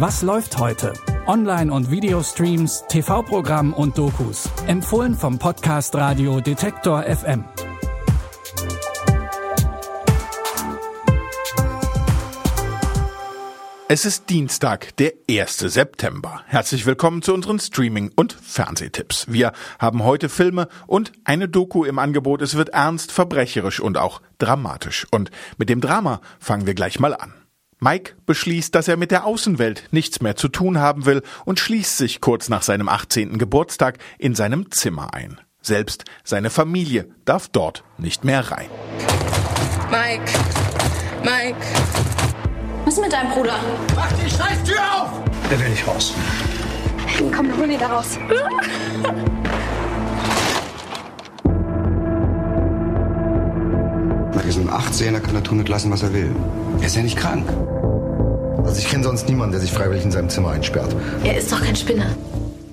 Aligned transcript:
Was 0.00 0.22
läuft 0.22 0.58
heute? 0.58 0.92
Online- 1.26 1.72
und 1.72 1.90
Videostreams, 1.90 2.84
TV-Programm 2.88 3.72
und 3.72 3.98
Dokus. 3.98 4.48
Empfohlen 4.68 5.16
vom 5.16 5.40
Podcast 5.40 5.92
Radio 5.96 6.40
Detektor 6.40 7.02
FM. 7.02 7.44
Es 13.88 14.04
ist 14.04 14.30
Dienstag, 14.30 14.96
der 14.98 15.14
1. 15.28 15.58
September. 15.58 16.42
Herzlich 16.46 16.86
willkommen 16.86 17.20
zu 17.20 17.34
unseren 17.34 17.58
Streaming- 17.58 18.12
und 18.14 18.34
Fernsehtipps. 18.34 19.26
Wir 19.28 19.50
haben 19.80 20.04
heute 20.04 20.28
Filme 20.28 20.68
und 20.86 21.10
eine 21.24 21.48
Doku 21.48 21.82
im 21.82 21.98
Angebot. 21.98 22.40
Es 22.40 22.54
wird 22.54 22.68
ernst, 22.68 23.10
verbrecherisch 23.10 23.80
und 23.80 23.98
auch 23.98 24.22
dramatisch. 24.38 25.08
Und 25.10 25.32
mit 25.56 25.68
dem 25.68 25.80
Drama 25.80 26.20
fangen 26.38 26.68
wir 26.68 26.74
gleich 26.74 27.00
mal 27.00 27.16
an. 27.16 27.34
Mike 27.80 28.14
beschließt, 28.26 28.74
dass 28.74 28.88
er 28.88 28.96
mit 28.96 29.10
der 29.10 29.24
Außenwelt 29.24 29.84
nichts 29.92 30.20
mehr 30.20 30.34
zu 30.34 30.48
tun 30.48 30.78
haben 30.78 31.06
will 31.06 31.22
und 31.44 31.60
schließt 31.60 31.96
sich 31.96 32.20
kurz 32.20 32.48
nach 32.48 32.62
seinem 32.62 32.88
18. 32.88 33.38
Geburtstag 33.38 33.98
in 34.18 34.34
seinem 34.34 34.70
Zimmer 34.72 35.14
ein. 35.14 35.40
Selbst 35.62 36.04
seine 36.24 36.50
Familie 36.50 37.08
darf 37.24 37.48
dort 37.48 37.84
nicht 37.96 38.24
mehr 38.24 38.50
rein. 38.50 38.68
Mike, 39.90 40.32
Mike, 41.22 41.56
Was 42.84 42.94
ist 42.94 43.00
mit 43.00 43.12
deinem 43.12 43.30
Bruder? 43.30 43.54
Mach 43.94 44.12
die 44.12 44.30
scheiß 44.30 44.62
Tür 44.64 44.80
auf! 44.80 45.10
Der 45.50 45.60
will 45.60 45.68
nicht 45.68 45.86
raus. 45.86 46.14
Komm, 47.34 47.48
wir 47.48 47.56
holen 47.56 47.70
ihn 47.70 47.78
da 47.78 47.86
raus. 47.86 48.18
Diesem 54.58 54.72
18er 54.72 55.20
kann 55.20 55.36
er 55.36 55.42
tun 55.44 55.60
und 55.60 55.68
lassen, 55.68 55.92
was 55.92 56.02
er 56.02 56.12
will. 56.12 56.34
Er 56.80 56.86
ist 56.86 56.96
ja 56.96 57.02
nicht 57.02 57.16
krank. 57.16 57.48
Also 58.64 58.80
ich 58.80 58.88
kenne 58.88 59.04
sonst 59.04 59.28
niemanden, 59.28 59.52
der 59.52 59.60
sich 59.60 59.72
freiwillig 59.72 60.02
in 60.02 60.10
seinem 60.10 60.28
Zimmer 60.28 60.50
einsperrt. 60.50 60.96
Er 61.22 61.38
ist 61.38 61.52
doch 61.52 61.62
kein 61.62 61.76
Spinner. 61.76 62.16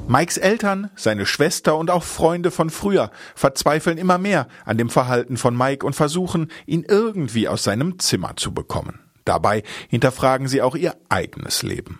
Mikes 0.08 0.38
Eltern, 0.38 0.90
seine 0.96 1.28
Schwester 1.28 1.78
und 1.78 1.92
auch 1.92 2.02
Freunde 2.02 2.50
von 2.50 2.72
früher 2.72 3.12
verzweifeln 3.36 4.00
immer 4.00 4.18
mehr 4.18 4.48
an 4.66 4.80
dem 4.80 4.90
Verhalten 4.90 5.38
von 5.38 5.56
Mike 5.56 5.86
und 5.86 5.96
versuchen, 5.96 6.50
ihn 6.66 6.84
irgendwie 6.88 7.48
aus 7.48 7.64
seinem 7.64 8.00
Zimmer 8.00 8.36
zu 8.36 8.52
bekommen. 8.52 9.00
Dabei 9.24 9.62
hinterfragen 9.88 10.48
sie 10.48 10.64
auch 10.64 10.76
ihr 10.76 10.96
eigenes 11.10 11.62
Leben. 11.62 12.00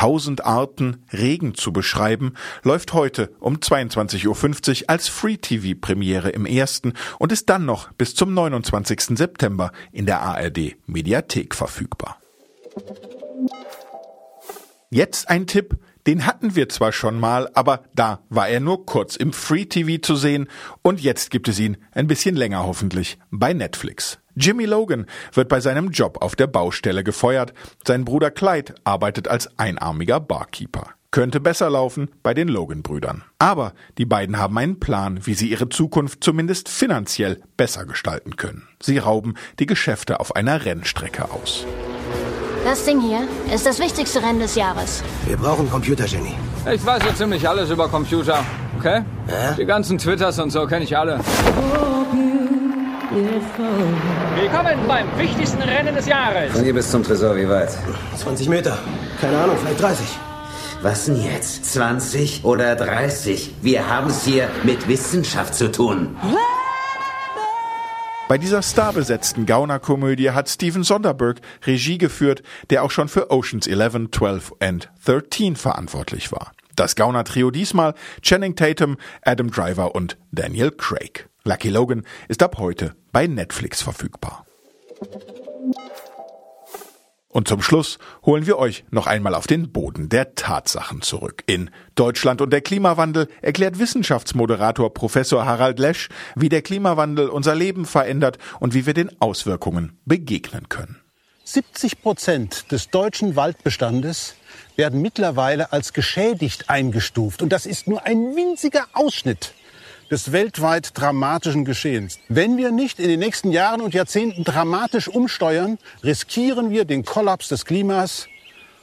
Tausend 0.00 0.46
Arten, 0.46 1.04
Regen 1.12 1.54
zu 1.54 1.74
beschreiben, 1.74 2.32
läuft 2.62 2.94
heute 2.94 3.34
um 3.38 3.56
22.50 3.56 4.84
Uhr 4.84 4.88
als 4.88 5.08
Free-TV-Premiere 5.08 6.30
im 6.30 6.46
ersten 6.46 6.94
und 7.18 7.32
ist 7.32 7.50
dann 7.50 7.66
noch 7.66 7.92
bis 7.92 8.14
zum 8.14 8.32
29. 8.32 9.18
September 9.18 9.72
in 9.92 10.06
der 10.06 10.22
ARD 10.22 10.76
Mediathek 10.86 11.54
verfügbar. 11.54 12.18
Jetzt 14.88 15.28
ein 15.28 15.46
Tipp, 15.46 15.76
den 16.10 16.26
hatten 16.26 16.56
wir 16.56 16.68
zwar 16.68 16.90
schon 16.90 17.20
mal, 17.20 17.48
aber 17.54 17.84
da 17.94 18.18
war 18.30 18.48
er 18.48 18.58
nur 18.58 18.84
kurz 18.84 19.14
im 19.14 19.32
Free 19.32 19.66
TV 19.66 20.02
zu 20.02 20.16
sehen 20.16 20.48
und 20.82 21.00
jetzt 21.00 21.30
gibt 21.30 21.46
es 21.46 21.60
ihn 21.60 21.76
ein 21.92 22.08
bisschen 22.08 22.34
länger 22.34 22.66
hoffentlich 22.66 23.16
bei 23.30 23.52
Netflix. 23.52 24.18
Jimmy 24.34 24.64
Logan 24.64 25.06
wird 25.32 25.48
bei 25.48 25.60
seinem 25.60 25.90
Job 25.90 26.20
auf 26.20 26.34
der 26.34 26.48
Baustelle 26.48 27.04
gefeuert. 27.04 27.54
Sein 27.86 28.04
Bruder 28.04 28.32
Clyde 28.32 28.74
arbeitet 28.82 29.28
als 29.28 29.56
einarmiger 29.56 30.18
Barkeeper. 30.18 30.88
Könnte 31.12 31.38
besser 31.38 31.70
laufen 31.70 32.10
bei 32.24 32.34
den 32.34 32.48
Logan-Brüdern. 32.48 33.22
Aber 33.38 33.72
die 33.96 34.04
beiden 34.04 34.36
haben 34.36 34.58
einen 34.58 34.80
Plan, 34.80 35.26
wie 35.26 35.34
sie 35.34 35.48
ihre 35.48 35.68
Zukunft 35.68 36.24
zumindest 36.24 36.68
finanziell 36.68 37.40
besser 37.56 37.86
gestalten 37.86 38.34
können. 38.34 38.66
Sie 38.82 38.98
rauben 38.98 39.34
die 39.60 39.66
Geschäfte 39.66 40.18
auf 40.18 40.34
einer 40.34 40.64
Rennstrecke 40.64 41.30
aus. 41.30 41.66
Das 42.64 42.84
Ding 42.84 43.00
hier 43.00 43.20
ist 43.52 43.64
das 43.66 43.78
wichtigste 43.78 44.22
Rennen 44.22 44.40
des 44.40 44.54
Jahres. 44.54 45.02
Wir 45.26 45.36
brauchen 45.36 45.70
Computer, 45.70 46.04
Jenny. 46.04 46.34
Ich 46.70 46.84
weiß 46.84 47.02
so 47.04 47.12
ziemlich 47.12 47.48
alles 47.48 47.70
über 47.70 47.88
Computer. 47.88 48.44
Okay? 48.78 49.02
Hä? 49.26 49.54
Die 49.58 49.64
ganzen 49.64 49.96
Twitters 49.96 50.38
und 50.38 50.50
so 50.50 50.66
kenne 50.66 50.84
ich 50.84 50.96
alle. 50.96 51.20
Willkommen 54.36 54.78
beim 54.86 55.06
wichtigsten 55.18 55.62
Rennen 55.62 55.94
des 55.94 56.06
Jahres. 56.06 56.52
Von 56.52 56.62
hier 56.62 56.74
bis 56.74 56.90
zum 56.90 57.02
Tresor, 57.02 57.34
wie 57.34 57.48
weit? 57.48 57.70
20 58.16 58.48
Meter. 58.48 58.78
Keine 59.20 59.38
Ahnung, 59.38 59.56
vielleicht 59.58 59.80
30. 59.82 60.06
Was 60.82 61.06
denn 61.06 61.16
jetzt? 61.22 61.72
20 61.72 62.44
oder 62.44 62.74
30? 62.76 63.54
Wir 63.62 63.88
haben 63.88 64.08
es 64.08 64.24
hier 64.24 64.48
mit 64.64 64.86
Wissenschaft 64.86 65.54
zu 65.54 65.72
tun. 65.72 66.16
Bei 68.30 68.38
dieser 68.38 68.62
starbesetzten 68.62 69.44
Gaunerkomödie 69.44 70.30
hat 70.30 70.48
Steven 70.48 70.84
Sonderberg 70.84 71.40
Regie 71.66 71.98
geführt, 71.98 72.44
der 72.70 72.84
auch 72.84 72.92
schon 72.92 73.08
für 73.08 73.32
Oceans 73.32 73.66
11, 73.66 74.12
12 74.12 74.52
und 74.52 74.88
13 75.04 75.56
verantwortlich 75.56 76.30
war. 76.30 76.52
Das 76.76 76.94
Gauner-Trio 76.94 77.50
diesmal 77.50 77.94
Channing 78.22 78.54
Tatum, 78.54 78.98
Adam 79.22 79.50
Driver 79.50 79.96
und 79.96 80.16
Daniel 80.30 80.70
Craig. 80.70 81.28
Lucky 81.42 81.70
Logan 81.70 82.04
ist 82.28 82.44
ab 82.44 82.58
heute 82.58 82.94
bei 83.10 83.26
Netflix 83.26 83.82
verfügbar. 83.82 84.46
Und 87.32 87.46
zum 87.46 87.62
Schluss 87.62 87.98
holen 88.26 88.44
wir 88.46 88.58
euch 88.58 88.84
noch 88.90 89.06
einmal 89.06 89.36
auf 89.36 89.46
den 89.46 89.70
Boden 89.70 90.08
der 90.08 90.34
Tatsachen 90.34 91.00
zurück. 91.00 91.44
In 91.46 91.70
Deutschland 91.94 92.40
und 92.40 92.50
der 92.50 92.60
Klimawandel 92.60 93.28
erklärt 93.40 93.78
Wissenschaftsmoderator 93.78 94.92
Professor 94.92 95.44
Harald 95.44 95.78
Lesch, 95.78 96.08
wie 96.34 96.48
der 96.48 96.62
Klimawandel 96.62 97.28
unser 97.28 97.54
Leben 97.54 97.86
verändert 97.86 98.38
und 98.58 98.74
wie 98.74 98.84
wir 98.84 98.94
den 98.94 99.20
Auswirkungen 99.20 100.00
begegnen 100.04 100.68
können. 100.68 101.00
70 101.44 102.02
Prozent 102.02 102.72
des 102.72 102.90
deutschen 102.90 103.36
Waldbestandes 103.36 104.34
werden 104.74 105.00
mittlerweile 105.00 105.72
als 105.72 105.92
geschädigt 105.92 106.68
eingestuft. 106.68 107.42
Und 107.42 107.52
das 107.52 107.64
ist 107.64 107.86
nur 107.86 108.06
ein 108.06 108.34
winziger 108.34 108.86
Ausschnitt 108.92 109.54
des 110.10 110.32
weltweit 110.32 110.98
dramatischen 110.98 111.64
Geschehens. 111.64 112.18
Wenn 112.28 112.56
wir 112.56 112.72
nicht 112.72 112.98
in 112.98 113.08
den 113.08 113.20
nächsten 113.20 113.52
Jahren 113.52 113.80
und 113.80 113.94
Jahrzehnten 113.94 114.44
dramatisch 114.44 115.08
umsteuern, 115.08 115.78
riskieren 116.02 116.70
wir 116.70 116.84
den 116.84 117.04
Kollaps 117.04 117.48
des 117.48 117.64
Klimas 117.64 118.26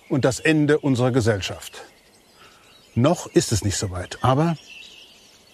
und 0.10 0.26
das 0.26 0.40
Ende 0.40 0.80
unserer 0.80 1.12
Gesellschaft. 1.12 1.84
Noch 2.96 3.28
ist 3.28 3.52
es 3.52 3.64
nicht 3.64 3.78
so 3.78 3.92
weit, 3.92 4.18
aber 4.22 4.58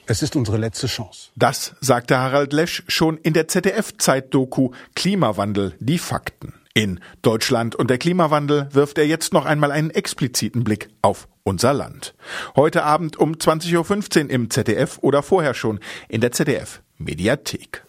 es 0.05 0.21
ist 0.21 0.35
unsere 0.35 0.57
letzte 0.57 0.87
Chance. 0.87 1.29
Das 1.35 1.75
sagte 1.81 2.17
Harald 2.17 2.53
Lesch 2.53 2.83
schon 2.87 3.17
in 3.17 3.33
der 3.33 3.47
ZDF-Zeitdoku 3.47 4.71
Klimawandel, 4.95 5.75
die 5.79 5.97
Fakten. 5.97 6.53
In 6.75 6.99
Deutschland 7.21 7.75
und 7.75 7.91
der 7.91 7.99
Klimawandel 7.99 8.67
wirft 8.71 8.97
er 8.97 9.05
jetzt 9.05 9.31
noch 9.31 9.45
einmal 9.45 9.71
einen 9.71 9.91
expliziten 9.91 10.63
Blick 10.63 10.89
auf 11.03 11.27
unser 11.43 11.71
Land. 11.71 12.15
Heute 12.55 12.83
Abend 12.83 13.15
um 13.15 13.33
20.15 13.33 14.23
Uhr 14.23 14.29
im 14.31 14.49
ZDF 14.49 14.97
oder 15.01 15.21
vorher 15.21 15.53
schon 15.53 15.79
in 16.09 16.19
der 16.19 16.31
ZDF 16.31 16.81
Mediathek. 16.97 17.85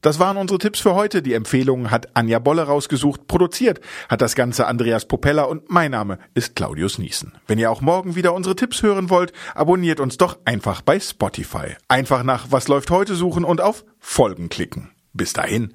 Das 0.00 0.20
waren 0.20 0.36
unsere 0.36 0.60
Tipps 0.60 0.78
für 0.78 0.94
heute. 0.94 1.20
Die 1.20 1.32
Empfehlungen 1.32 1.90
hat 1.90 2.16
Anja 2.16 2.38
Bolle 2.38 2.62
rausgesucht. 2.62 3.26
Produziert 3.26 3.80
hat 4.08 4.20
das 4.20 4.36
Ganze 4.36 4.68
Andreas 4.68 5.06
Propeller 5.08 5.48
und 5.48 5.68
mein 5.68 5.90
Name 5.90 6.20
ist 6.34 6.54
Claudius 6.54 6.98
Niesen. 6.98 7.32
Wenn 7.48 7.58
ihr 7.58 7.72
auch 7.72 7.80
morgen 7.80 8.14
wieder 8.14 8.34
unsere 8.34 8.54
Tipps 8.54 8.84
hören 8.84 9.10
wollt, 9.10 9.32
abonniert 9.56 9.98
uns 9.98 10.16
doch 10.16 10.38
einfach 10.44 10.80
bei 10.80 11.00
Spotify. 11.00 11.74
Einfach 11.88 12.22
nach 12.22 12.52
Was 12.52 12.68
läuft 12.68 12.92
heute 12.92 13.16
suchen 13.16 13.42
und 13.42 13.60
auf 13.60 13.84
Folgen 13.98 14.48
klicken. 14.48 14.92
Bis 15.12 15.32
dahin. 15.32 15.74